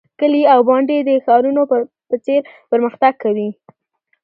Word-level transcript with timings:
کلي 0.19 0.41
او 0.53 0.59
بانډې 0.67 0.97
د 1.07 1.09
ښارونو 1.25 1.61
په 2.09 2.15
څیر 2.25 2.41
پرمختګ 2.71 3.13
کوي. 3.23 3.49